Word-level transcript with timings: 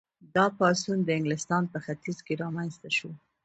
دا 0.35 0.45
پاڅون 0.57 0.99
د 1.05 1.09
انګلستان 1.17 1.63
په 1.73 1.77
ختیځ 1.85 2.17
کې 2.25 2.33
رامنځته 2.43 2.89
شو. 2.97 3.11